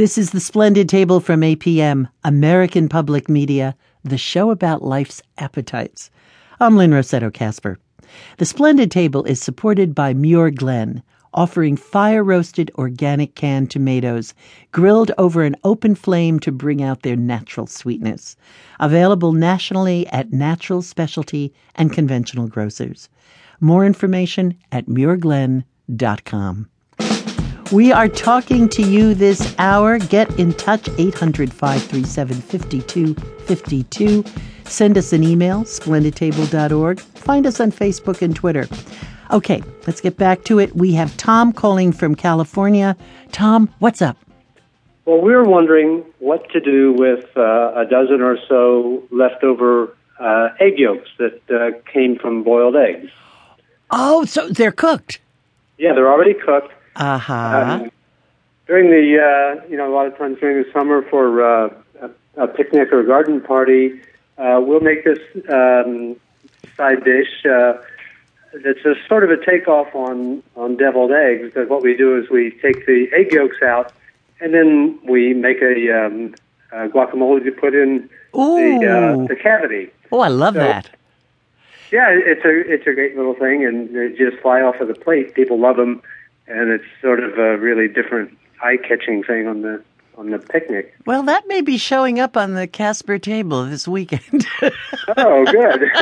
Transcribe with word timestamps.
This 0.00 0.16
is 0.16 0.30
the 0.30 0.40
Splendid 0.40 0.88
Table 0.88 1.20
from 1.20 1.42
APM, 1.42 2.08
American 2.24 2.88
Public 2.88 3.28
Media, 3.28 3.76
the 4.02 4.16
show 4.16 4.50
about 4.50 4.82
life's 4.82 5.20
appetites. 5.36 6.10
I'm 6.58 6.78
Lynne 6.78 6.92
Rossetto 6.92 7.30
Kasper. 7.30 7.78
The 8.38 8.46
Splendid 8.46 8.90
Table 8.90 9.24
is 9.24 9.42
supported 9.42 9.94
by 9.94 10.14
Muir 10.14 10.52
Glen, 10.52 11.02
offering 11.34 11.76
fire 11.76 12.24
roasted 12.24 12.70
organic 12.78 13.34
canned 13.34 13.70
tomatoes 13.70 14.32
grilled 14.72 15.12
over 15.18 15.42
an 15.42 15.54
open 15.64 15.94
flame 15.94 16.40
to 16.40 16.50
bring 16.50 16.82
out 16.82 17.02
their 17.02 17.14
natural 17.14 17.66
sweetness. 17.66 18.36
Available 18.80 19.34
nationally 19.34 20.06
at 20.06 20.32
natural 20.32 20.80
specialty 20.80 21.52
and 21.74 21.92
conventional 21.92 22.46
grocers. 22.46 23.10
More 23.60 23.84
information 23.84 24.54
at 24.72 24.86
muirglen.com. 24.86 26.70
We 27.72 27.92
are 27.92 28.08
talking 28.08 28.68
to 28.70 28.82
you 28.82 29.14
this 29.14 29.54
hour. 29.56 30.00
Get 30.00 30.28
in 30.40 30.54
touch, 30.54 30.88
800 30.98 31.52
537 31.52 32.40
5252. 32.40 34.24
Send 34.64 34.98
us 34.98 35.12
an 35.12 35.22
email, 35.22 35.62
splendidtable.org. 35.62 36.98
Find 36.98 37.46
us 37.46 37.60
on 37.60 37.70
Facebook 37.70 38.22
and 38.22 38.34
Twitter. 38.34 38.66
Okay, 39.30 39.62
let's 39.86 40.00
get 40.00 40.16
back 40.16 40.42
to 40.44 40.58
it. 40.58 40.74
We 40.74 40.94
have 40.94 41.16
Tom 41.16 41.52
calling 41.52 41.92
from 41.92 42.16
California. 42.16 42.96
Tom, 43.30 43.72
what's 43.78 44.02
up? 44.02 44.16
Well, 45.04 45.20
we 45.20 45.32
were 45.32 45.44
wondering 45.44 46.04
what 46.18 46.50
to 46.50 46.60
do 46.60 46.92
with 46.92 47.24
uh, 47.36 47.72
a 47.76 47.86
dozen 47.88 48.20
or 48.20 48.36
so 48.48 49.04
leftover 49.12 49.96
uh, 50.18 50.48
egg 50.58 50.76
yolks 50.80 51.08
that 51.18 51.40
uh, 51.48 51.78
came 51.88 52.18
from 52.18 52.42
boiled 52.42 52.74
eggs. 52.74 53.10
Oh, 53.92 54.24
so 54.24 54.48
they're 54.48 54.72
cooked. 54.72 55.20
Yeah, 55.78 55.94
they're 55.94 56.10
already 56.10 56.34
cooked. 56.34 56.72
Uh-huh. 57.00 57.32
Um, 57.82 57.90
during 58.66 58.90
the, 58.90 59.18
uh, 59.18 59.66
you 59.68 59.76
know, 59.76 59.90
a 59.90 59.94
lot 59.94 60.06
of 60.06 60.16
times 60.16 60.38
during 60.38 60.62
the 60.62 60.70
summer 60.72 61.02
for 61.10 61.42
uh, 61.42 61.74
a, 62.36 62.44
a 62.44 62.46
picnic 62.46 62.92
or 62.92 63.00
a 63.00 63.06
garden 63.06 63.40
party, 63.40 64.00
uh, 64.38 64.60
we'll 64.62 64.80
make 64.80 65.04
this 65.04 65.18
um, 65.48 66.16
side 66.76 67.02
dish 67.02 67.44
uh, 67.46 67.74
that's 68.64 68.84
a 68.84 68.94
sort 69.08 69.24
of 69.24 69.30
a 69.30 69.44
takeoff 69.44 69.92
on, 69.94 70.42
on 70.56 70.76
deviled 70.76 71.10
eggs. 71.12 71.52
But 71.54 71.68
what 71.68 71.82
we 71.82 71.96
do 71.96 72.16
is 72.18 72.30
we 72.30 72.50
take 72.62 72.86
the 72.86 73.08
egg 73.12 73.32
yolks 73.32 73.62
out 73.62 73.92
and 74.40 74.54
then 74.54 74.98
we 75.04 75.34
make 75.34 75.60
a, 75.62 76.06
um, 76.06 76.34
a 76.72 76.88
guacamole 76.88 77.42
to 77.44 77.50
put 77.52 77.74
in 77.74 78.08
the, 78.32 79.18
uh, 79.18 79.26
the 79.26 79.36
cavity. 79.36 79.90
Oh, 80.12 80.20
I 80.20 80.28
love 80.28 80.54
So- 80.54 80.60
that. 80.60 80.90
Yeah, 81.92 82.06
it's 82.10 82.44
a 82.44 82.72
it's 82.72 82.86
a 82.86 82.92
great 82.92 83.16
little 83.16 83.34
thing, 83.34 83.64
and 83.66 83.92
they 83.92 84.10
just 84.16 84.40
fly 84.40 84.62
off 84.62 84.76
of 84.80 84.86
the 84.86 84.94
plate. 84.94 85.34
People 85.34 85.58
love 85.58 85.76
them, 85.76 86.00
and 86.50 86.70
it's 86.70 86.84
sort 87.00 87.22
of 87.22 87.38
a 87.38 87.56
really 87.56 87.88
different 87.88 88.36
eye 88.62 88.76
catching 88.76 89.22
thing 89.22 89.46
on 89.46 89.62
the 89.62 89.82
on 90.18 90.30
the 90.30 90.38
picnic. 90.38 90.94
Well, 91.06 91.22
that 91.22 91.48
may 91.48 91.62
be 91.62 91.78
showing 91.78 92.20
up 92.20 92.36
on 92.36 92.52
the 92.52 92.66
Kasper 92.66 93.18
table 93.18 93.64
this 93.64 93.88
weekend. 93.88 94.46
Oh, 95.16 95.44
good. 95.44 95.82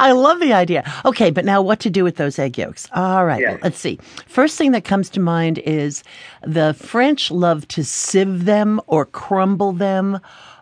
I 0.00 0.10
love 0.12 0.40
the 0.40 0.52
idea. 0.52 0.82
Okay, 1.04 1.30
but 1.30 1.44
now 1.44 1.62
what 1.62 1.78
to 1.80 1.90
do 1.90 2.02
with 2.02 2.16
those 2.16 2.40
egg 2.40 2.58
yolks? 2.58 2.88
All 2.92 3.24
right, 3.24 3.40
Yeah. 3.40 3.50
well, 3.50 3.58
let's 3.62 3.78
see. 3.78 4.00
First 4.26 4.58
thing 4.58 4.72
that 4.72 4.84
comes 4.84 5.08
to 5.10 5.20
mind 5.20 5.58
is 5.58 6.02
the 6.42 6.74
French 6.74 7.30
love 7.30 7.68
to 7.68 7.84
sieve 7.84 8.46
them 8.46 8.80
or 8.88 9.04
crumble 9.04 9.72
them 9.72 10.18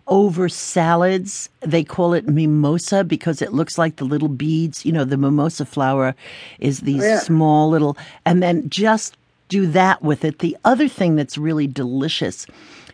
over 0.09 0.49
salads. 0.49 1.49
They 1.61 1.85
call 1.85 2.13
it 2.13 2.29
mimosa 2.29 3.03
because 3.03 3.41
it 3.41 3.55
looks 3.55 3.79
like 3.79 3.97
the 3.97 4.05
little 4.05 4.29
beads. 4.29 4.85
You 4.85 4.93
know, 4.93 5.05
the 5.05 5.17
mimosa 5.17 5.65
flower 5.65 6.15
is 6.59 6.81
these 6.81 7.03
oh, 7.03 7.07
yeah. 7.07 7.19
small 7.21 7.71
little, 7.71 7.97
and 8.27 8.43
then 8.43 8.69
just 8.69 9.17
do 9.49 9.67
that 9.69 10.03
with 10.03 10.25
it. 10.25 10.39
The 10.41 10.57
other 10.65 10.89
thing 10.89 11.17
that's 11.17 11.39
really 11.39 11.67
delicious 11.67 12.47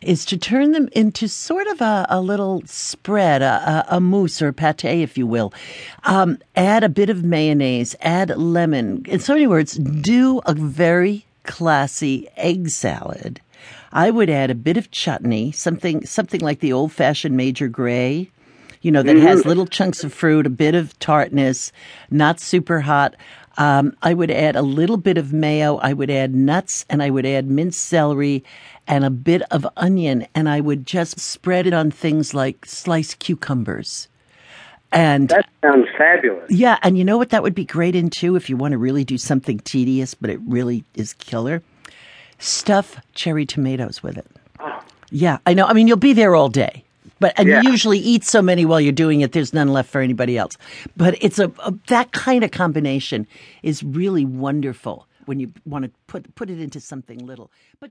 is 0.03 0.25
to 0.27 0.37
turn 0.37 0.73
them 0.73 0.89
into 0.93 1.29
sort 1.29 1.67
of 1.69 1.81
a, 1.81 2.07
a 2.09 2.21
little 2.21 2.63
spread, 2.67 3.41
a, 3.43 3.85
a, 3.89 4.01
mousse 4.01 4.43
or 4.43 4.53
pate, 4.53 4.85
if 4.85 5.17
you 5.17 5.27
will. 5.27 5.53
Um, 6.05 6.39
add 6.57 6.83
a 6.83 6.89
bit 6.89 7.09
of 7.09 7.23
mayonnaise, 7.23 7.95
add 8.01 8.37
lemon. 8.37 9.05
In 9.07 9.21
so 9.21 9.35
many 9.35 9.47
words, 9.47 9.75
do 9.75 10.41
a 10.45 10.55
very 10.55 11.25
classy 11.45 12.29
egg 12.37 12.69
salad. 12.71 13.41
I 13.93 14.11
would 14.11 14.31
add 14.31 14.51
a 14.51 14.57
bit 14.57 14.77
of 14.77 14.91
chutney, 14.91 15.53
something 15.53 16.07
something 16.07 16.41
like 16.41 16.61
the 16.61 16.73
old 16.73 16.93
fashioned 16.93 17.37
Major 17.37 17.69
Gray 17.69 18.31
you 18.83 18.91
know, 18.91 19.03
that 19.03 19.17
has 19.17 19.47
little 19.47 19.67
chunks 19.67 20.05
of 20.05 20.13
fruit, 20.13 20.47
a 20.47 20.51
bit 20.51 20.75
of 20.75 20.99
tartness, 20.99 21.73
not 22.11 22.41
super 22.41 22.81
hot. 22.81 23.15
Um, 23.59 23.95
I 24.03 24.15
would 24.15 24.31
add 24.31 24.57
a 24.57 24.63
little 24.63 24.97
bit 24.97 25.19
of 25.19 25.33
mayo. 25.33 25.77
I 25.77 25.93
would 25.93 26.11
add 26.11 26.35
nuts 26.35 26.85
and 26.91 27.03
I 27.03 27.11
would 27.11 27.27
add 27.27 27.47
minced 27.47 27.85
celery 27.85 28.43
and 28.87 29.05
a 29.05 29.11
bit 29.11 29.43
of 29.51 29.67
onion. 29.77 30.27
And 30.35 30.49
I 30.49 30.61
would 30.61 30.87
just 30.87 31.21
spread 31.21 31.67
it 31.67 31.73
on 31.73 31.91
things 31.91 32.35
like 32.35 32.67
sliced 32.67 33.19
cucumbers. 33.19 34.09
And 34.91 35.29
that 35.29 35.49
sounds 35.63 35.87
fabulous. 35.97 36.51
yeah, 36.51 36.79
and 36.83 36.99
you 36.99 37.05
know 37.05 37.17
what 37.17 37.31
that 37.31 37.43
would 37.43 37.55
be 37.55 37.65
great 37.65 37.95
in 37.97 38.11
too 38.11 38.37
if 38.37 38.51
you 38.51 38.59
want 38.59 38.73
to 38.73 38.79
really 38.79 39.05
do 39.05 39.17
something 39.17 39.59
tedious, 39.61 40.13
but 40.13 40.29
it 40.29 40.39
really 40.47 40.85
is 40.95 41.15
killer? 41.15 41.63
Stuff 42.39 43.01
cherry 43.15 43.47
tomatoes 43.47 44.03
with 44.03 44.19
it. 44.19 44.27
Yeah, 45.11 45.39
I 45.47 45.55
know. 45.55 45.67
I 45.67 45.73
mean, 45.73 45.89
you'll 45.89 45.97
be 45.97 46.13
there 46.13 46.35
all 46.35 46.49
day. 46.49 46.85
But 47.23 47.33
and 47.39 47.49
Yeah. 47.49 47.63
you 47.63 47.71
usually 47.71 47.99
eat 48.13 48.25
so 48.25 48.41
many 48.43 48.65
while 48.67 48.81
you're 48.81 48.93
doing 49.05 49.23
it, 49.23 49.33
there's 49.33 49.53
none 49.55 49.69
left 49.69 49.89
for 49.91 50.01
anybody 50.01 50.37
else. 50.37 50.55
But 50.97 51.17
it's 51.27 51.39
a, 51.39 51.49
a 51.69 51.73
that 51.89 52.13
kind 52.13 52.43
of 52.45 52.51
combination 52.51 53.27
is 53.63 53.83
really 53.83 54.25
wonderful 54.25 55.07
when 55.27 55.39
you 55.41 55.53
want 55.65 55.85
to 55.85 55.91
put 56.09 56.23
put 56.35 56.51
it 56.51 56.61
into 56.61 56.81
something 56.81 57.19
little. 57.25 57.51
But 57.81 57.91